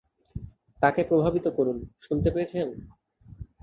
তাকে 0.81 1.01
প্রভাবিত 1.03 1.45
করুন, 1.57 1.77
শুনতে 2.01 2.29
পেয়েছেন? 2.31 2.67